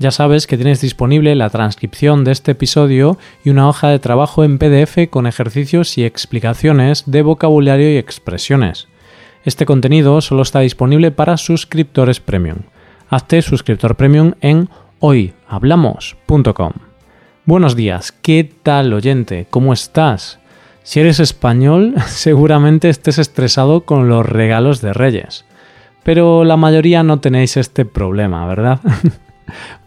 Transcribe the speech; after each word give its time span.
Ya 0.00 0.12
sabes 0.12 0.46
que 0.46 0.56
tienes 0.56 0.80
disponible 0.80 1.34
la 1.34 1.50
transcripción 1.50 2.22
de 2.22 2.30
este 2.30 2.52
episodio 2.52 3.18
y 3.44 3.50
una 3.50 3.68
hoja 3.68 3.88
de 3.88 3.98
trabajo 3.98 4.44
en 4.44 4.58
PDF 4.58 5.10
con 5.10 5.26
ejercicios 5.26 5.98
y 5.98 6.04
explicaciones 6.04 7.02
de 7.06 7.22
vocabulario 7.22 7.92
y 7.92 7.96
expresiones. 7.96 8.86
Este 9.44 9.66
contenido 9.66 10.20
solo 10.20 10.42
está 10.42 10.60
disponible 10.60 11.10
para 11.10 11.36
suscriptores 11.36 12.20
premium. 12.20 12.58
Hazte 13.10 13.42
suscriptor 13.42 13.96
premium 13.96 14.34
en 14.40 14.68
hoyhablamos.com. 15.00 16.72
Buenos 17.44 17.74
días, 17.74 18.12
¿qué 18.12 18.48
tal 18.62 18.92
oyente? 18.92 19.48
¿Cómo 19.50 19.72
estás? 19.72 20.38
Si 20.84 21.00
eres 21.00 21.18
español, 21.18 21.94
seguramente 22.06 22.88
estés 22.88 23.18
estresado 23.18 23.80
con 23.80 24.08
los 24.08 24.24
regalos 24.24 24.80
de 24.80 24.92
Reyes. 24.92 25.44
Pero 26.04 26.44
la 26.44 26.56
mayoría 26.56 27.02
no 27.02 27.18
tenéis 27.18 27.56
este 27.56 27.84
problema, 27.84 28.46
¿verdad? 28.46 28.78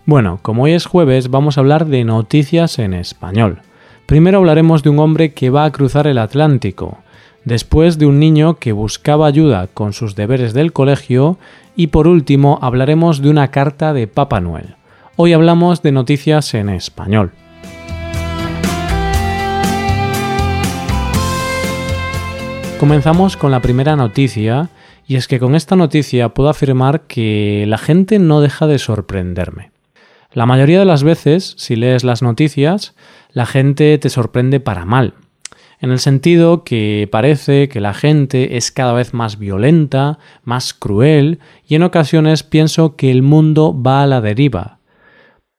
bueno, 0.06 0.40
como 0.42 0.64
hoy 0.64 0.74
es 0.74 0.86
jueves, 0.86 1.30
vamos 1.30 1.58
a 1.58 1.62
hablar 1.62 1.86
de 1.86 2.04
noticias 2.04 2.80
en 2.80 2.94
español. 2.94 3.62
Primero 4.06 4.40
hablaremos 4.40 4.84
de 4.84 4.90
un 4.90 5.00
hombre 5.00 5.34
que 5.34 5.50
va 5.50 5.66
a 5.66 5.72
cruzar 5.72 6.08
el 6.08 6.18
Atlántico, 6.18 6.98
después 7.46 7.98
de 7.98 8.06
un 8.06 8.20
niño 8.20 8.56
que 8.56 8.72
buscaba 8.72 9.28
ayuda 9.28 9.68
con 9.68 9.94
sus 9.94 10.16
deberes 10.16 10.54
del 10.54 10.74
colegio 10.74 11.38
y 11.76 11.88
por 11.88 12.08
último 12.08 12.60
hablaremos 12.62 13.22
de 13.22 13.30
una 13.30 13.50
carta 13.50 13.94
de 13.94 14.08
Papá 14.08 14.42
Noel. 14.42 14.76
Hoy 15.16 15.34
hablamos 15.34 15.82
de 15.82 15.92
noticias 15.92 16.54
en 16.54 16.70
español. 16.70 17.32
Comenzamos 22.80 23.38
con 23.38 23.52
la 23.52 23.60
primera 23.60 23.96
noticia 23.96 24.70
y 25.08 25.16
es 25.16 25.28
que 25.28 25.40
con 25.40 25.56
esta 25.56 25.76
noticia 25.76 26.30
puedo 26.30 26.50
afirmar 26.50 27.02
que 27.02 27.66
la 27.68 27.78
gente 27.78 28.20
no 28.20 28.42
deja 28.42 28.68
de 28.68 28.80
sorprenderme. 28.80 29.72
La 30.34 30.46
mayoría 30.46 30.80
de 30.80 30.86
las 30.86 31.04
veces, 31.04 31.56
si 31.58 31.76
lees 31.76 32.04
las 32.04 32.22
noticias, 32.22 32.96
la 33.34 33.46
gente 33.46 33.98
te 33.98 34.10
sorprende 34.10 34.60
para 34.60 34.86
mal, 34.86 35.16
en 35.82 35.92
el 35.92 36.00
sentido 36.00 36.64
que 36.64 37.10
parece 37.12 37.68
que 37.68 37.82
la 37.82 37.94
gente 37.94 38.56
es 38.56 38.72
cada 38.72 38.94
vez 38.94 39.14
más 39.14 39.40
violenta, 39.40 40.20
más 40.44 40.74
cruel, 40.74 41.40
y 41.68 41.76
en 41.76 41.84
ocasiones 41.84 42.44
pienso 42.44 42.96
que 42.96 43.10
el 43.10 43.24
mundo 43.24 43.76
va 43.80 44.04
a 44.04 44.08
la 44.08 44.22
deriva. 44.22 44.78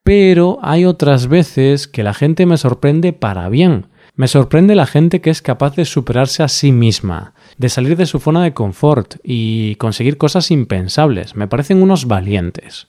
Pero 0.05 0.59
hay 0.63 0.85
otras 0.85 1.27
veces 1.27 1.89
que 1.89 2.05
la 2.05 2.15
gente 2.15 2.47
me 2.47 2.57
sorprende 2.57 3.13
para 3.13 3.49
bien, 3.49 3.87
me 4.15 4.29
sorprende 4.29 4.75
la 4.75 4.87
gente 4.87 5.21
que 5.21 5.31
es 5.31 5.43
capaz 5.43 5.75
de 5.75 5.85
superarse 5.85 6.43
a 6.43 6.49
sí 6.49 6.71
misma, 6.71 7.35
de 7.59 7.69
salir 7.69 7.97
de 7.97 8.07
su 8.07 8.19
zona 8.19 8.43
de 8.43 8.55
confort 8.55 9.17
y 9.23 9.75
conseguir 9.77 10.19
cosas 10.19 10.51
impensables. 10.51 11.37
Me 11.37 11.49
parecen 11.49 11.83
unos 11.83 12.07
valientes. 12.07 12.89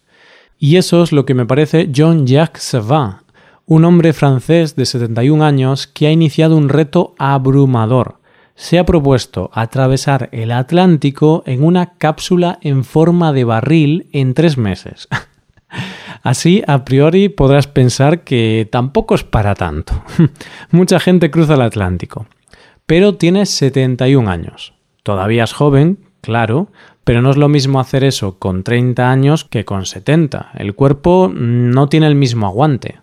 Y 0.60 0.78
eso 0.78 1.04
es 1.04 1.12
lo 1.12 1.26
que 1.26 1.34
me 1.34 1.46
parece 1.46 1.90
Jean-Jacques 1.92 2.62
Savin, 2.62 3.18
un 3.66 3.86
hombre 3.86 4.14
francés 4.14 4.76
de 4.76 4.86
71 4.86 5.44
años 5.44 5.88
que 5.88 6.08
ha 6.08 6.12
iniciado 6.12 6.58
un 6.58 6.70
reto 6.70 7.16
abrumador. 7.18 8.20
Se 8.56 8.78
ha 8.78 8.86
propuesto 8.86 9.50
atravesar 9.54 10.30
el 10.32 10.52
Atlántico 10.52 11.44
en 11.46 11.64
una 11.64 11.98
cápsula 11.98 12.60
en 12.62 12.84
forma 12.84 13.34
de 13.34 13.44
barril 13.44 14.08
en 14.12 14.34
tres 14.34 14.58
meses. 14.58 15.08
Así, 16.24 16.64
a 16.68 16.86
priori, 16.86 17.30
podrás 17.30 17.68
pensar 17.68 18.24
que 18.24 18.68
tampoco 18.72 19.16
es 19.16 19.24
para 19.24 19.56
tanto. 19.56 20.04
Mucha 20.72 21.00
gente 21.00 21.32
cruza 21.32 21.56
el 21.56 21.62
Atlántico. 21.62 22.28
Pero 22.86 23.16
tiene 23.16 23.46
71 23.46 24.30
años. 24.30 24.74
Todavía 25.04 25.46
es 25.46 25.54
joven, 25.54 26.00
claro, 26.22 26.70
pero 27.04 27.22
no 27.22 27.30
es 27.30 27.38
lo 27.38 27.50
mismo 27.50 27.80
hacer 27.80 28.04
eso 28.04 28.40
con 28.40 28.64
30 28.64 29.10
años 29.10 29.46
que 29.46 29.66
con 29.66 29.86
70. 29.86 30.52
El 30.56 30.76
cuerpo 30.76 31.32
no 31.34 31.88
tiene 31.88 32.08
el 32.08 32.16
mismo 32.16 32.48
aguante. 32.48 33.00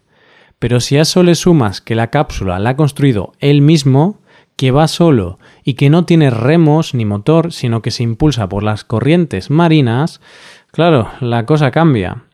Pero 0.59 0.81
si 0.81 0.97
a 0.97 1.03
eso 1.03 1.23
le 1.23 1.35
sumas 1.35 1.81
que 1.81 1.95
la 1.95 2.09
cápsula 2.09 2.59
la 2.59 2.71
ha 2.71 2.77
construido 2.77 3.33
él 3.41 3.63
mismo, 3.63 4.19
que 4.57 4.71
va 4.71 4.89
solo 4.89 5.39
y 5.65 5.73
que 5.73 5.89
no 5.89 6.05
tiene 6.05 6.29
remos 6.29 6.93
ni 6.93 7.07
motor, 7.07 7.51
sino 7.51 7.81
que 7.81 7.91
se 7.91 8.03
impulsa 8.03 8.49
por 8.49 8.63
las 8.63 8.85
corrientes 8.85 9.49
marinas, 9.49 10.21
claro, 10.71 11.09
la 11.21 11.47
cosa 11.47 11.71
cambia. 11.71 12.25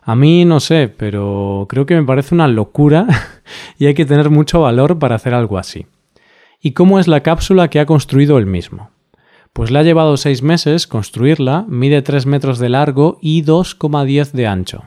A 0.00 0.14
mí 0.16 0.46
no 0.46 0.60
sé, 0.60 0.88
pero 0.88 1.66
creo 1.68 1.84
que 1.84 1.94
me 1.94 2.06
parece 2.06 2.34
una 2.34 2.48
locura 2.48 3.06
y 3.78 3.84
hay 3.84 3.92
que 3.92 4.06
tener 4.06 4.30
mucho 4.30 4.62
valor 4.62 4.98
para 4.98 5.16
hacer 5.16 5.34
algo 5.34 5.58
así. 5.58 5.86
¿Y 6.66 6.72
cómo 6.72 6.98
es 6.98 7.08
la 7.08 7.20
cápsula 7.20 7.68
que 7.68 7.78
ha 7.78 7.84
construido 7.84 8.38
él 8.38 8.46
mismo? 8.46 8.88
Pues 9.52 9.70
le 9.70 9.78
ha 9.80 9.82
llevado 9.82 10.16
seis 10.16 10.42
meses 10.42 10.86
construirla, 10.86 11.66
mide 11.68 12.00
3 12.00 12.24
metros 12.24 12.58
de 12.58 12.70
largo 12.70 13.18
y 13.20 13.44
2,10 13.44 14.30
de 14.30 14.46
ancho. 14.46 14.84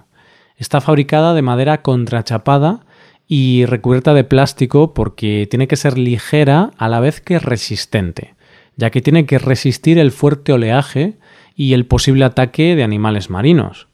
Está 0.55 0.81
fabricada 0.81 1.35
de 1.35 1.43
madera 1.43 1.83
contrachapada 1.83 2.87
y 3.27 3.65
recubierta 3.65 4.15
de 4.15 4.23
plástico 4.23 4.95
porque 4.95 5.45
tiene 5.51 5.67
que 5.67 5.75
ser 5.75 5.99
ligera 5.99 6.71
a 6.79 6.89
la 6.89 6.99
vez 6.99 7.21
que 7.21 7.37
resistente, 7.37 8.33
ya 8.75 8.89
que 8.89 9.01
tiene 9.01 9.27
que 9.27 9.37
resistir 9.37 9.99
el 9.99 10.11
fuerte 10.11 10.53
oleaje 10.53 11.19
y 11.55 11.73
el 11.73 11.85
posible 11.85 12.25
ataque 12.25 12.75
de 12.75 12.83
animales 12.83 13.29
marinos. 13.29 13.87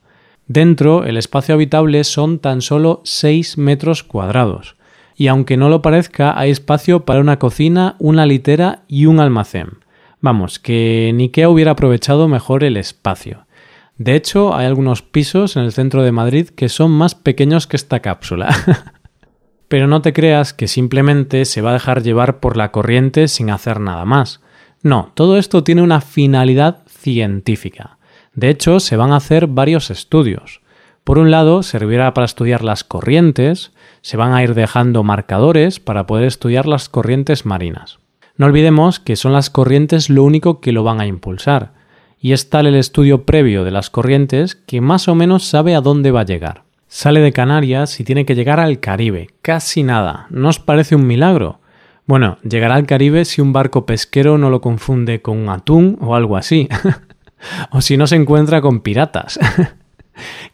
Dentro, 0.48 1.04
el 1.04 1.18
espacio 1.18 1.56
habitable 1.56 2.06
son 2.06 2.40
tan 2.40 2.62
solo 2.62 3.02
6 3.04 3.58
metros 3.58 4.04
cuadrados, 4.04 4.78
y 5.16 5.28
aunque 5.28 5.57
no 5.57 5.69
lo 5.69 5.81
parezca, 5.81 6.38
hay 6.38 6.51
espacio 6.51 7.06
para 7.06 7.19
una 7.19 7.40
cocina, 7.40 7.96
una 8.00 8.25
litera 8.25 8.84
y 8.88 9.06
un 9.06 9.19
almacén. 9.19 9.79
Vamos, 10.22 10.59
que 10.59 11.12
Nikea 11.13 11.50
hubiera 11.50 11.72
aprovechado 11.72 12.28
mejor 12.28 12.63
el 12.63 12.78
espacio. 12.78 13.46
De 13.97 14.16
hecho, 14.16 14.56
hay 14.56 14.66
algunos 14.66 15.01
pisos 15.01 15.56
en 15.56 15.63
el 15.63 15.72
centro 15.72 16.01
de 16.01 16.12
Madrid 16.12 16.50
que 16.50 16.69
son 16.69 16.91
más 16.91 17.13
pequeños 17.13 17.68
que 17.68 17.75
esta 17.75 18.00
cápsula. 18.00 18.50
Pero 19.68 19.88
no 19.88 20.01
te 20.01 20.13
creas 20.13 20.53
que 20.53 20.68
simplemente 20.68 21.45
se 21.45 21.62
va 21.62 21.72
a 21.72 21.74
dejar 21.74 22.03
llevar 22.03 22.40
por 22.40 22.57
la 22.57 22.72
corriente 22.72 23.28
sin 23.28 23.50
hacer 23.50 23.80
nada 23.80 24.06
más. 24.06 24.41
No, 24.81 25.12
todo 25.13 25.38
esto 25.38 25.63
tiene 25.63 25.81
una 25.81 26.01
finalidad 26.01 26.84
científica. 26.88 27.97
De 28.34 28.50
hecho, 28.50 28.80
se 28.80 28.97
van 28.97 29.12
a 29.12 29.18
hacer 29.18 29.47
varios 29.47 29.91
estudios. 29.91 30.62
Por 31.03 31.18
un 31.18 31.31
lado, 31.31 31.64
servirá 31.64 32.14
para 32.14 32.25
estudiar 32.25 32.64
las 32.64 32.84
corrientes, 32.84 33.74
se 34.02 34.16
van 34.16 34.34
a 34.34 34.41
ir 34.41 34.53
dejando 34.53 35.03
marcadores 35.03 35.80
para 35.80 36.08
poder 36.08 36.25
estudiar 36.25 36.66
las 36.66 36.88
corrientes 36.88 37.46
marinas. 37.46 38.00
No 38.38 38.46
olvidemos 38.46 39.00
que 39.00 39.16
son 39.16 39.34
las 39.34 39.50
corrientes 39.50 40.09
lo 40.09 40.24
único 40.24 40.62
que 40.62 40.72
lo 40.72 40.84
van 40.84 41.02
a 41.02 41.06
impulsar, 41.06 41.74
y 42.19 42.31
es 42.31 42.50
tal 42.50 42.68
el 42.68 42.75
estudio 42.75 43.25
previo 43.25 43.66
de 43.66 43.72
las 43.72 43.90
corrientes 43.90 44.56
que 44.56 44.80
más 44.80 45.09
o 45.09 45.16
menos 45.16 45.44
sabe 45.44 45.75
a 45.75 45.81
dónde 45.81 46.12
va 46.12 46.22
a 46.22 46.25
llegar. 46.25 46.63
Sale 46.88 47.19
de 47.19 47.34
Canarias 47.34 48.00
y 48.00 48.06
tiene 48.06 48.25
que 48.25 48.36
llegar 48.36 48.62
al 48.62 48.80
Caribe, 48.80 49.28
casi 49.42 49.84
nada. 49.84 50.28
¿No 50.30 50.50
os 50.50 50.59
parece 50.59 50.96
un 50.96 51.06
milagro? 51.06 51.59
Bueno, 52.06 52.38
llegará 52.44 52.75
al 52.75 52.86
Caribe 52.86 53.25
si 53.25 53.42
un 53.42 53.52
barco 53.52 53.86
pesquero 53.86 54.38
no 54.38 54.50
lo 54.50 54.62
confunde 54.62 55.22
con 55.22 55.38
un 55.38 55.50
atún 55.50 55.97
o 56.02 56.16
algo 56.16 56.38
así. 56.38 56.69
o 57.72 57.81
si 57.81 57.97
no 57.97 58.08
se 58.08 58.16
encuentra 58.16 58.62
con 58.62 58.80
piratas. 58.81 59.40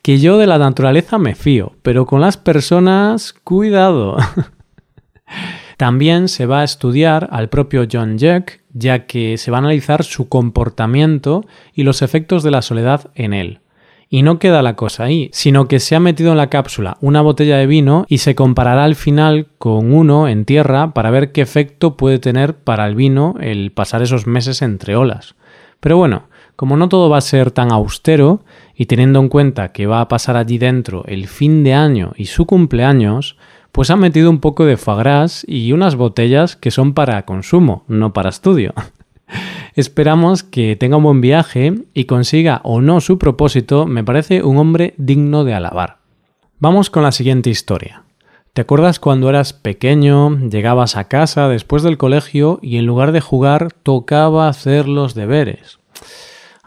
que 0.01 0.19
yo 0.19 0.37
de 0.37 0.47
la 0.47 0.57
naturaleza 0.57 1.17
me 1.17 1.35
fío, 1.35 1.73
pero 1.81 2.05
con 2.05 2.21
las 2.21 2.37
personas, 2.37 3.33
cuidado. 3.33 4.17
También 5.77 6.27
se 6.27 6.45
va 6.45 6.59
a 6.61 6.63
estudiar 6.65 7.29
al 7.31 7.47
propio 7.47 7.87
John 7.89 8.17
Jack, 8.17 8.61
ya 8.73 9.05
que 9.05 9.37
se 9.37 9.49
va 9.49 9.57
a 9.57 9.59
analizar 9.59 10.03
su 10.03 10.27
comportamiento 10.27 11.45
y 11.73 11.83
los 11.83 12.01
efectos 12.01 12.43
de 12.43 12.51
la 12.51 12.61
soledad 12.61 13.11
en 13.15 13.33
él. 13.33 13.61
Y 14.09 14.23
no 14.23 14.39
queda 14.39 14.63
la 14.63 14.75
cosa 14.75 15.03
ahí, 15.03 15.29
sino 15.31 15.67
que 15.67 15.79
se 15.79 15.95
ha 15.95 15.99
metido 15.99 16.31
en 16.31 16.37
la 16.37 16.49
cápsula 16.49 16.97
una 16.99 17.21
botella 17.21 17.57
de 17.57 17.67
vino 17.67 18.05
y 18.09 18.17
se 18.17 18.33
comparará 18.33 18.83
al 18.83 18.95
final 18.95 19.47
con 19.59 19.93
uno 19.93 20.27
en 20.27 20.45
tierra 20.45 20.93
para 20.93 21.11
ver 21.11 21.31
qué 21.31 21.41
efecto 21.41 21.95
puede 21.95 22.17
tener 22.17 22.55
para 22.55 22.87
el 22.87 22.95
vino 22.95 23.35
el 23.39 23.71
pasar 23.71 24.01
esos 24.01 24.25
meses 24.25 24.63
entre 24.63 24.95
olas. 24.95 25.35
Pero 25.79 25.95
bueno, 25.95 26.23
como 26.59 26.75
no 26.75 26.89
todo 26.89 27.09
va 27.09 27.19
a 27.19 27.21
ser 27.21 27.51
tan 27.51 27.71
austero, 27.71 28.41
y 28.75 28.87
teniendo 28.87 29.21
en 29.21 29.29
cuenta 29.29 29.71
que 29.71 29.87
va 29.87 30.01
a 30.01 30.09
pasar 30.09 30.35
allí 30.35 30.57
dentro 30.57 31.05
el 31.05 31.29
fin 31.29 31.63
de 31.63 31.73
año 31.73 32.11
y 32.17 32.25
su 32.25 32.45
cumpleaños, 32.45 33.37
pues 33.71 33.89
ha 33.91 33.95
metido 33.95 34.29
un 34.29 34.41
poco 34.41 34.65
de 34.65 34.75
foie 34.75 34.97
gras 34.97 35.45
y 35.47 35.71
unas 35.71 35.95
botellas 35.95 36.57
que 36.57 36.69
son 36.69 36.93
para 36.93 37.23
consumo, 37.23 37.85
no 37.87 38.11
para 38.11 38.27
estudio. 38.27 38.73
Esperamos 39.75 40.43
que 40.43 40.75
tenga 40.75 40.97
un 40.97 41.03
buen 41.03 41.21
viaje 41.21 41.75
y 41.93 42.03
consiga 42.03 42.59
o 42.65 42.81
no 42.81 42.99
su 42.99 43.17
propósito, 43.17 43.85
me 43.85 44.03
parece 44.03 44.43
un 44.43 44.57
hombre 44.57 44.95
digno 44.97 45.45
de 45.45 45.53
alabar. 45.53 45.99
Vamos 46.59 46.89
con 46.89 47.03
la 47.03 47.13
siguiente 47.13 47.49
historia. 47.49 48.03
¿Te 48.51 48.59
acuerdas 48.59 48.99
cuando 48.99 49.29
eras 49.29 49.53
pequeño, 49.53 50.37
llegabas 50.49 50.97
a 50.97 51.05
casa 51.05 51.47
después 51.47 51.83
del 51.83 51.97
colegio 51.97 52.59
y 52.61 52.75
en 52.75 52.85
lugar 52.85 53.13
de 53.13 53.21
jugar 53.21 53.71
tocaba 53.71 54.49
hacer 54.49 54.89
los 54.89 55.15
deberes? 55.15 55.79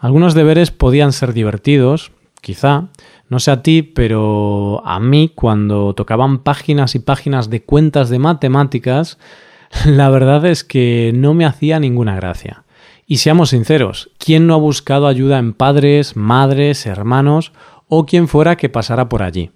Algunos 0.02 0.34
deberes 0.34 0.72
podían 0.72 1.12
ser 1.12 1.32
divertidos, 1.32 2.10
quizá, 2.40 2.88
no 3.28 3.38
sé 3.38 3.52
a 3.52 3.62
ti, 3.62 3.82
pero 3.82 4.82
a 4.84 4.98
mí 4.98 5.30
cuando 5.32 5.94
tocaban 5.94 6.40
páginas 6.40 6.96
y 6.96 6.98
páginas 6.98 7.50
de 7.50 7.62
cuentas 7.62 8.10
de 8.10 8.18
matemáticas, 8.18 9.18
la 9.86 10.10
verdad 10.10 10.44
es 10.44 10.64
que 10.64 11.12
no 11.14 11.34
me 11.34 11.44
hacía 11.46 11.78
ninguna 11.78 12.16
gracia. 12.16 12.64
Y 13.06 13.18
seamos 13.18 13.50
sinceros, 13.50 14.10
¿quién 14.18 14.48
no 14.48 14.54
ha 14.54 14.56
buscado 14.56 15.06
ayuda 15.06 15.38
en 15.38 15.52
padres, 15.52 16.16
madres, 16.16 16.84
hermanos 16.84 17.52
o 17.86 18.04
quien 18.04 18.26
fuera 18.26 18.56
que 18.56 18.68
pasara 18.68 19.08
por 19.08 19.22
allí? 19.22 19.52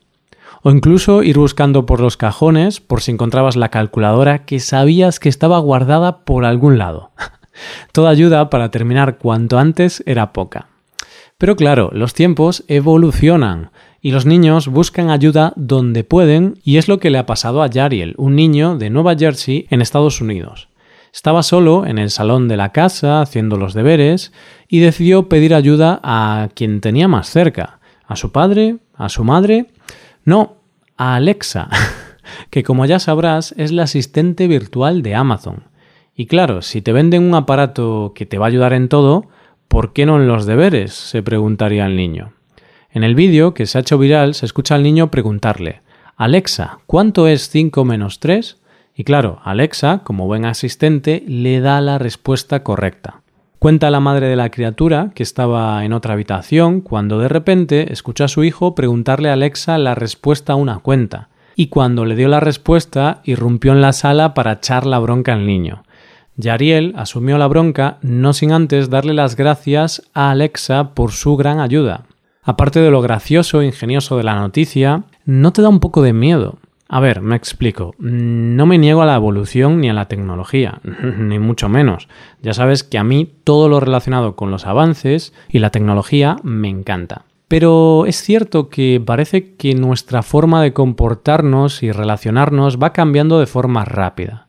O 0.62 0.70
incluso 0.70 1.24
ir 1.24 1.38
buscando 1.38 1.86
por 1.86 1.98
los 1.98 2.16
cajones 2.16 2.78
por 2.78 3.02
si 3.02 3.10
encontrabas 3.10 3.56
la 3.56 3.70
calculadora 3.70 4.44
que 4.44 4.60
sabías 4.60 5.18
que 5.18 5.28
estaba 5.28 5.58
guardada 5.58 6.24
por 6.24 6.44
algún 6.44 6.78
lado. 6.78 7.10
Toda 7.92 8.10
ayuda 8.10 8.50
para 8.50 8.70
terminar 8.70 9.18
cuanto 9.18 9.58
antes 9.58 10.02
era 10.06 10.32
poca. 10.32 10.68
Pero 11.38 11.56
claro, 11.56 11.90
los 11.92 12.14
tiempos 12.14 12.64
evolucionan 12.66 13.70
y 14.00 14.10
los 14.10 14.24
niños 14.24 14.68
buscan 14.68 15.10
ayuda 15.10 15.52
donde 15.56 16.04
pueden 16.04 16.58
y 16.64 16.76
es 16.78 16.88
lo 16.88 16.98
que 16.98 17.10
le 17.10 17.18
ha 17.18 17.26
pasado 17.26 17.62
a 17.62 17.68
Yariel, 17.68 18.14
un 18.16 18.36
niño 18.36 18.78
de 18.78 18.88
Nueva 18.88 19.16
Jersey 19.16 19.66
en 19.68 19.82
Estados 19.82 20.20
Unidos. 20.20 20.68
Estaba 21.12 21.42
solo 21.42 21.86
en 21.86 21.98
el 21.98 22.10
salón 22.10 22.46
de 22.46 22.56
la 22.56 22.72
casa 22.72 23.20
haciendo 23.20 23.56
los 23.56 23.74
deberes 23.74 24.32
y 24.68 24.80
decidió 24.80 25.28
pedir 25.28 25.54
ayuda 25.54 26.00
a 26.02 26.48
quien 26.54 26.80
tenía 26.80 27.08
más 27.08 27.28
cerca, 27.30 27.80
a 28.06 28.16
su 28.16 28.32
padre, 28.32 28.76
a 28.94 29.08
su 29.08 29.24
madre, 29.24 29.66
no, 30.24 30.56
a 30.96 31.16
Alexa, 31.16 31.68
que 32.50 32.62
como 32.62 32.86
ya 32.86 32.98
sabrás 32.98 33.54
es 33.56 33.72
la 33.72 33.84
asistente 33.84 34.46
virtual 34.46 35.02
de 35.02 35.14
Amazon. 35.14 35.64
Y 36.16 36.26
claro, 36.26 36.62
si 36.62 36.80
te 36.80 36.92
venden 36.92 37.22
un 37.22 37.34
aparato 37.34 38.12
que 38.14 38.24
te 38.24 38.38
va 38.38 38.46
a 38.46 38.48
ayudar 38.48 38.72
en 38.72 38.88
todo, 38.88 39.26
¿por 39.68 39.92
qué 39.92 40.06
no 40.06 40.16
en 40.16 40.26
los 40.26 40.46
deberes? 40.46 40.94
se 40.94 41.22
preguntaría 41.22 41.84
el 41.84 41.94
niño. 41.94 42.32
En 42.90 43.04
el 43.04 43.14
vídeo 43.14 43.52
que 43.52 43.66
se 43.66 43.76
ha 43.76 43.82
hecho 43.82 43.98
viral 43.98 44.34
se 44.34 44.46
escucha 44.46 44.74
al 44.74 44.82
niño 44.82 45.10
preguntarle 45.10 45.82
Alexa, 46.16 46.78
¿cuánto 46.86 47.28
es 47.28 47.50
5 47.50 47.84
menos 47.84 48.20
3? 48.20 48.58
Y 48.94 49.04
claro, 49.04 49.40
Alexa, 49.44 50.00
como 50.04 50.24
buen 50.24 50.46
asistente, 50.46 51.22
le 51.28 51.60
da 51.60 51.82
la 51.82 51.98
respuesta 51.98 52.62
correcta. 52.62 53.20
Cuenta 53.58 53.90
la 53.90 54.00
madre 54.00 54.28
de 54.28 54.36
la 54.36 54.50
criatura 54.50 55.10
que 55.14 55.22
estaba 55.22 55.84
en 55.84 55.92
otra 55.92 56.14
habitación 56.14 56.80
cuando 56.80 57.18
de 57.18 57.28
repente 57.28 57.92
escuchó 57.92 58.24
a 58.24 58.28
su 58.28 58.44
hijo 58.44 58.74
preguntarle 58.74 59.28
a 59.28 59.34
Alexa 59.34 59.76
la 59.76 59.94
respuesta 59.94 60.54
a 60.54 60.56
una 60.56 60.78
cuenta. 60.78 61.28
Y 61.54 61.66
cuando 61.66 62.06
le 62.06 62.16
dio 62.16 62.28
la 62.28 62.40
respuesta, 62.40 63.20
irrumpió 63.24 63.72
en 63.72 63.82
la 63.82 63.92
sala 63.92 64.32
para 64.32 64.52
echar 64.52 64.86
la 64.86 64.98
bronca 64.98 65.34
al 65.34 65.46
niño. 65.46 65.82
Yariel 66.36 66.92
asumió 66.96 67.38
la 67.38 67.46
bronca 67.46 67.98
no 68.02 68.32
sin 68.32 68.52
antes 68.52 68.90
darle 68.90 69.14
las 69.14 69.36
gracias 69.36 70.02
a 70.12 70.30
Alexa 70.30 70.94
por 70.94 71.12
su 71.12 71.36
gran 71.36 71.60
ayuda. 71.60 72.04
Aparte 72.42 72.80
de 72.80 72.90
lo 72.90 73.00
gracioso 73.00 73.60
e 73.60 73.66
ingenioso 73.66 74.16
de 74.16 74.24
la 74.24 74.36
noticia, 74.36 75.04
¿no 75.24 75.52
te 75.52 75.62
da 75.62 75.68
un 75.68 75.80
poco 75.80 76.02
de 76.02 76.12
miedo? 76.12 76.58
A 76.88 77.00
ver, 77.00 77.20
me 77.20 77.34
explico. 77.34 77.94
No 77.98 78.66
me 78.66 78.78
niego 78.78 79.02
a 79.02 79.06
la 79.06 79.16
evolución 79.16 79.80
ni 79.80 79.90
a 79.90 79.94
la 79.94 80.06
tecnología, 80.06 80.80
ni 81.18 81.38
mucho 81.38 81.68
menos. 81.68 82.08
Ya 82.42 82.54
sabes 82.54 82.84
que 82.84 82.98
a 82.98 83.04
mí 83.04 83.32
todo 83.42 83.68
lo 83.68 83.80
relacionado 83.80 84.36
con 84.36 84.50
los 84.50 84.66
avances 84.66 85.32
y 85.48 85.58
la 85.58 85.70
tecnología 85.70 86.36
me 86.44 86.68
encanta. 86.68 87.24
Pero 87.48 88.06
es 88.06 88.22
cierto 88.22 88.68
que 88.68 89.02
parece 89.04 89.54
que 89.54 89.74
nuestra 89.74 90.22
forma 90.22 90.62
de 90.62 90.72
comportarnos 90.72 91.82
y 91.82 91.92
relacionarnos 91.92 92.78
va 92.80 92.92
cambiando 92.92 93.38
de 93.38 93.46
forma 93.46 93.84
rápida. 93.84 94.45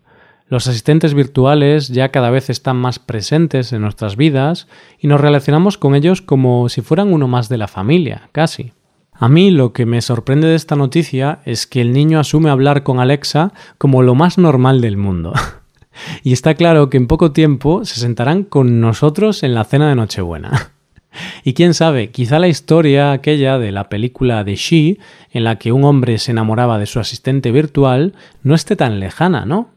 Los 0.49 0.67
asistentes 0.67 1.13
virtuales 1.13 1.89
ya 1.89 2.09
cada 2.09 2.29
vez 2.29 2.49
están 2.49 2.77
más 2.77 2.99
presentes 2.99 3.73
en 3.73 3.81
nuestras 3.81 4.15
vidas 4.15 4.67
y 4.97 5.07
nos 5.07 5.19
relacionamos 5.19 5.77
con 5.77 5.93
ellos 5.93 6.21
como 6.21 6.69
si 6.69 6.81
fueran 6.81 7.11
uno 7.11 7.27
más 7.27 7.49
de 7.49 7.57
la 7.57 7.67
familia, 7.67 8.29
casi. 8.31 8.71
A 9.11 9.27
mí 9.27 9.51
lo 9.51 9.73
que 9.73 9.85
me 9.85 10.01
sorprende 10.01 10.47
de 10.47 10.55
esta 10.55 10.77
noticia 10.77 11.39
es 11.43 11.67
que 11.67 11.81
el 11.81 11.91
niño 11.91 12.19
asume 12.19 12.49
hablar 12.49 12.83
con 12.83 12.99
Alexa 12.99 13.51
como 13.77 14.03
lo 14.03 14.15
más 14.15 14.37
normal 14.37 14.79
del 14.79 14.95
mundo. 14.95 15.33
y 16.23 16.31
está 16.31 16.53
claro 16.53 16.89
que 16.89 16.97
en 16.97 17.07
poco 17.07 17.33
tiempo 17.33 17.83
se 17.83 17.99
sentarán 17.99 18.43
con 18.43 18.79
nosotros 18.79 19.43
en 19.43 19.53
la 19.53 19.65
cena 19.65 19.89
de 19.89 19.95
Nochebuena. 19.95 20.71
y 21.43 21.55
quién 21.55 21.73
sabe, 21.73 22.11
quizá 22.11 22.39
la 22.39 22.47
historia 22.47 23.11
aquella 23.11 23.57
de 23.57 23.73
la 23.73 23.89
película 23.89 24.45
de 24.45 24.55
She, 24.55 24.97
en 25.31 25.43
la 25.43 25.57
que 25.57 25.73
un 25.73 25.83
hombre 25.83 26.19
se 26.19 26.31
enamoraba 26.31 26.79
de 26.79 26.85
su 26.85 27.01
asistente 27.01 27.51
virtual, 27.51 28.13
no 28.43 28.55
esté 28.55 28.77
tan 28.77 29.01
lejana, 29.01 29.45
¿no? 29.45 29.75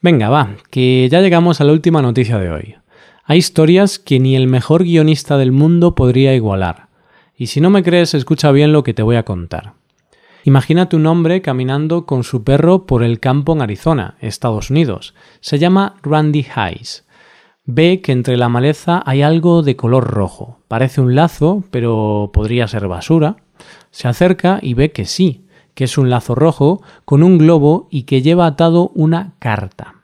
Venga, 0.00 0.28
va, 0.28 0.54
que 0.70 1.08
ya 1.10 1.20
llegamos 1.20 1.60
a 1.60 1.64
la 1.64 1.72
última 1.72 2.00
noticia 2.00 2.38
de 2.38 2.50
hoy. 2.50 2.76
Hay 3.24 3.38
historias 3.38 3.98
que 3.98 4.20
ni 4.20 4.36
el 4.36 4.46
mejor 4.46 4.84
guionista 4.84 5.36
del 5.38 5.50
mundo 5.50 5.96
podría 5.96 6.36
igualar. 6.36 6.86
Y 7.36 7.48
si 7.48 7.60
no 7.60 7.68
me 7.68 7.82
crees, 7.82 8.14
escucha 8.14 8.52
bien 8.52 8.72
lo 8.72 8.84
que 8.84 8.94
te 8.94 9.02
voy 9.02 9.16
a 9.16 9.24
contar. 9.24 9.72
Imagínate 10.44 10.94
un 10.94 11.04
hombre 11.06 11.42
caminando 11.42 12.06
con 12.06 12.22
su 12.22 12.44
perro 12.44 12.86
por 12.86 13.02
el 13.02 13.18
campo 13.18 13.54
en 13.54 13.62
Arizona, 13.62 14.16
Estados 14.20 14.70
Unidos. 14.70 15.14
Se 15.40 15.58
llama 15.58 15.96
Randy 16.04 16.46
Hayes. 16.54 17.04
Ve 17.64 18.00
que 18.00 18.12
entre 18.12 18.36
la 18.36 18.48
maleza 18.48 19.02
hay 19.04 19.22
algo 19.22 19.62
de 19.62 19.74
color 19.74 20.04
rojo. 20.04 20.60
Parece 20.68 21.00
un 21.00 21.16
lazo, 21.16 21.64
pero 21.72 22.30
podría 22.32 22.68
ser 22.68 22.86
basura. 22.86 23.36
Se 23.90 24.06
acerca 24.06 24.60
y 24.62 24.74
ve 24.74 24.92
que 24.92 25.06
sí, 25.06 25.47
que 25.78 25.84
es 25.84 25.96
un 25.96 26.10
lazo 26.10 26.34
rojo 26.34 26.82
con 27.04 27.22
un 27.22 27.38
globo 27.38 27.86
y 27.88 28.02
que 28.02 28.20
lleva 28.20 28.46
atado 28.46 28.90
una 28.96 29.34
carta. 29.38 29.94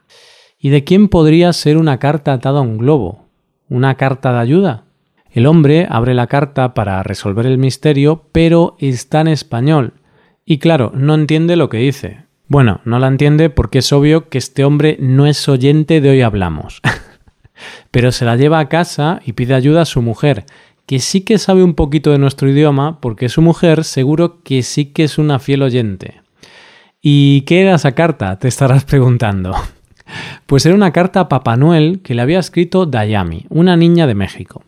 ¿Y 0.57 0.69
de 0.69 0.85
quién 0.85 1.09
podría 1.09 1.51
ser 1.51 1.75
una 1.75 1.99
carta 1.99 2.31
atada 2.31 2.59
a 2.59 2.61
un 2.61 2.77
globo? 2.77 3.25
¿Una 3.67 3.95
carta 3.95 4.31
de 4.31 4.39
ayuda? 4.39 4.85
El 5.31 5.45
hombre 5.45 5.85
abre 5.89 6.13
la 6.13 6.27
carta 6.27 6.73
para 6.73 7.03
resolver 7.03 7.45
el 7.45 7.57
misterio, 7.57 8.23
pero 8.31 8.77
está 8.79 9.19
en 9.19 9.27
español. 9.27 9.95
Y 10.45 10.59
claro, 10.59 10.93
no 10.95 11.13
entiende 11.13 11.57
lo 11.57 11.67
que 11.67 11.79
dice. 11.79 12.19
Bueno, 12.47 12.79
no 12.85 12.97
la 12.97 13.07
entiende 13.07 13.49
porque 13.49 13.79
es 13.79 13.91
obvio 13.91 14.29
que 14.29 14.37
este 14.37 14.63
hombre 14.63 14.95
no 15.01 15.27
es 15.27 15.49
oyente 15.49 15.99
de 15.99 16.09
hoy 16.09 16.21
hablamos. 16.21 16.79
pero 17.91 18.13
se 18.13 18.23
la 18.23 18.37
lleva 18.37 18.59
a 18.59 18.69
casa 18.69 19.19
y 19.25 19.33
pide 19.33 19.55
ayuda 19.55 19.81
a 19.81 19.85
su 19.85 20.01
mujer, 20.01 20.45
que 20.85 20.99
sí 20.99 21.21
que 21.21 21.37
sabe 21.37 21.63
un 21.63 21.73
poquito 21.73 22.11
de 22.11 22.17
nuestro 22.17 22.49
idioma, 22.49 22.99
porque 23.01 23.29
su 23.29 23.41
mujer 23.41 23.83
seguro 23.83 24.41
que 24.43 24.63
sí 24.63 24.85
que 24.87 25.03
es 25.03 25.17
una 25.17 25.39
fiel 25.39 25.63
oyente. 25.63 26.21
¿Y 27.01 27.41
qué 27.41 27.61
era 27.61 27.75
esa 27.75 27.93
carta? 27.93 28.37
Te 28.39 28.47
estarás 28.47 28.83
preguntando. 28.83 29.53
Pues 30.45 30.63
era 30.67 30.75
una 30.75 30.93
carta 30.93 31.21
a 31.21 31.29
Papá 31.29 31.57
Noel 31.57 32.01
que 32.03 32.13
le 32.13 32.21
había 32.21 32.37
escrito 32.37 32.85
Dayami, 32.85 33.47
una 33.49 33.75
niña 33.75 34.05
de 34.05 34.13
México. 34.13 34.61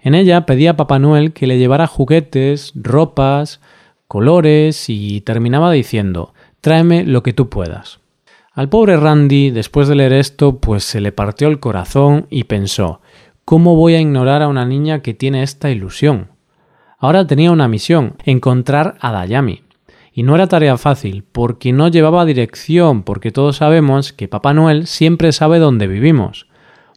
En 0.00 0.14
ella 0.14 0.46
pedía 0.46 0.70
a 0.70 0.76
Papá 0.76 1.00
Noel 1.00 1.32
que 1.32 1.48
le 1.48 1.58
llevara 1.58 1.88
juguetes, 1.88 2.70
ropas, 2.76 3.60
colores 4.06 4.88
y 4.88 5.22
terminaba 5.22 5.72
diciendo 5.72 6.34
tráeme 6.60 7.04
lo 7.04 7.22
que 7.22 7.32
tú 7.32 7.48
puedas. 7.48 8.00
Al 8.52 8.68
pobre 8.68 8.96
Randy, 8.96 9.50
después 9.50 9.86
de 9.86 9.94
leer 9.94 10.12
esto, 10.12 10.58
pues 10.58 10.82
se 10.82 11.00
le 11.00 11.12
partió 11.12 11.46
el 11.46 11.60
corazón 11.60 12.26
y 12.28 12.42
pensó 12.42 13.00
¿Cómo 13.46 13.76
voy 13.76 13.94
a 13.94 14.00
ignorar 14.00 14.42
a 14.42 14.48
una 14.48 14.66
niña 14.66 15.00
que 15.00 15.14
tiene 15.14 15.42
esta 15.42 15.70
ilusión? 15.70 16.28
Ahora 16.98 17.26
tenía 17.26 17.50
una 17.50 17.66
misión, 17.66 18.16
encontrar 18.26 18.96
a 19.00 19.10
Dayami. 19.12 19.62
Y 20.12 20.22
no 20.22 20.34
era 20.34 20.46
tarea 20.46 20.76
fácil, 20.76 21.24
porque 21.32 21.72
no 21.72 21.88
llevaba 21.88 22.26
dirección, 22.26 23.02
porque 23.02 23.30
todos 23.30 23.56
sabemos 23.56 24.12
que 24.12 24.28
Papá 24.28 24.52
Noel 24.52 24.86
siempre 24.86 25.32
sabe 25.32 25.58
dónde 25.58 25.86
vivimos 25.86 26.46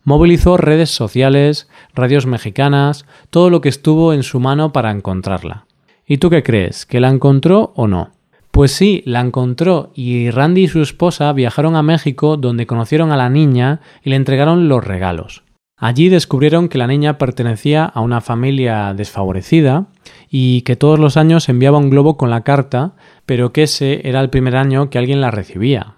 movilizó 0.10 0.58
redes 0.58 0.90
sociales, 0.90 1.70
radios 1.94 2.26
mexicanas, 2.26 3.06
todo 3.30 3.52
lo 3.52 3.62
que 3.62 3.70
estuvo 3.70 4.12
en 4.12 4.24
su 4.24 4.40
mano 4.40 4.74
para 4.74 4.90
encontrarla. 4.90 5.66
¿Y 6.08 6.18
tú 6.18 6.32
qué 6.32 6.42
crees? 6.42 6.88
¿Que 6.88 7.00
la 7.00 7.10
encontró 7.10 7.74
o 7.76 7.88
no? 7.88 8.10
Pues 8.50 8.72
sí, 8.72 9.04
la 9.06 9.20
encontró 9.20 9.92
y 9.94 10.32
Randy 10.32 10.64
y 10.64 10.68
su 10.68 10.82
esposa 10.82 11.32
viajaron 11.34 11.76
a 11.76 11.84
México 11.84 12.38
donde 12.38 12.66
conocieron 12.66 13.12
a 13.12 13.18
la 13.18 13.30
niña 13.30 13.82
y 14.04 14.10
le 14.10 14.16
entregaron 14.16 14.68
los 14.68 14.84
regalos. 14.84 15.44
Allí 15.80 16.10
descubrieron 16.10 16.68
que 16.68 16.78
la 16.78 16.88
niña 16.88 17.18
pertenecía 17.18 17.86
a 17.86 18.02
una 18.02 18.20
familia 18.20 18.94
desfavorecida 18.94 19.88
y 20.30 20.62
que 20.62 20.76
todos 20.76 21.00
los 21.00 21.16
años 21.16 21.48
enviaba 21.48 21.78
un 21.78 21.90
globo 21.90 22.18
con 22.18 22.30
la 22.30 22.42
carta, 22.42 22.92
pero 23.26 23.54
que 23.54 23.64
ese 23.64 24.02
era 24.08 24.20
el 24.20 24.30
primer 24.30 24.58
año 24.58 24.90
que 24.90 24.98
alguien 24.98 25.22
la 25.22 25.32
recibía. 25.32 25.96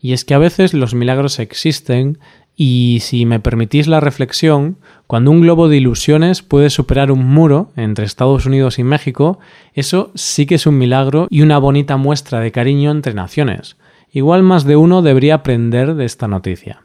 Y 0.00 0.12
es 0.12 0.24
que 0.24 0.34
a 0.34 0.38
veces 0.38 0.72
los 0.72 0.94
milagros 0.94 1.40
existen 1.40 2.18
y 2.56 2.98
si 3.00 3.26
me 3.26 3.40
permitís 3.40 3.88
la 3.88 3.98
reflexión, 3.98 4.78
cuando 5.08 5.32
un 5.32 5.40
globo 5.40 5.68
de 5.68 5.78
ilusiones 5.78 6.42
puede 6.42 6.70
superar 6.70 7.10
un 7.10 7.26
muro 7.26 7.72
entre 7.74 8.04
Estados 8.04 8.46
Unidos 8.46 8.78
y 8.78 8.84
México, 8.84 9.40
eso 9.74 10.12
sí 10.14 10.46
que 10.46 10.54
es 10.54 10.66
un 10.68 10.78
milagro 10.78 11.26
y 11.28 11.42
una 11.42 11.58
bonita 11.58 11.96
muestra 11.96 12.38
de 12.38 12.52
cariño 12.52 12.92
entre 12.92 13.14
naciones. 13.14 13.76
Igual 14.12 14.44
más 14.44 14.62
de 14.62 14.76
uno 14.76 15.02
debería 15.02 15.34
aprender 15.34 15.96
de 15.96 16.04
esta 16.04 16.28
noticia. 16.28 16.84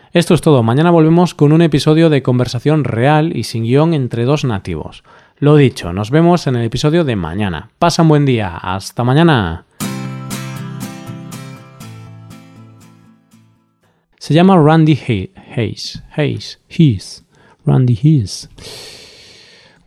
Esto 0.13 0.33
es 0.33 0.41
todo. 0.41 0.61
Mañana 0.61 0.91
volvemos 0.91 1.33
con 1.33 1.53
un 1.53 1.61
episodio 1.61 2.09
de 2.09 2.21
conversación 2.21 2.83
real 2.83 3.31
y 3.33 3.45
sin 3.45 3.63
guion 3.63 3.93
entre 3.93 4.25
dos 4.25 4.43
nativos. 4.43 5.05
Lo 5.37 5.55
dicho, 5.55 5.93
nos 5.93 6.11
vemos 6.11 6.47
en 6.47 6.57
el 6.57 6.65
episodio 6.65 7.05
de 7.05 7.15
mañana. 7.15 7.69
Pasa 7.79 8.01
un 8.01 8.09
buen 8.09 8.25
día. 8.25 8.57
Hasta 8.57 9.05
mañana. 9.05 9.63
Se 14.19 14.33
llama 14.33 14.57
Randy 14.57 14.99
Hayes. 15.07 16.03
Hayes. 16.17 16.59
Hayes. 16.69 17.25
Randy 17.65 17.95
Hayes. 17.95 18.49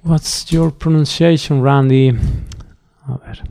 What's 0.02 0.46
your 0.46 0.72
pronunciation, 0.72 1.62
Randy? 1.62 2.16
A 3.06 3.18
ver. 3.18 3.42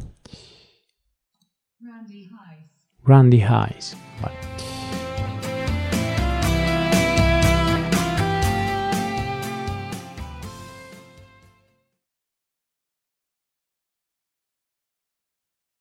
Randy 1.79 2.29
Hayes. 2.31 2.69
Randy 3.05 3.41
Hayes. 3.41 4.02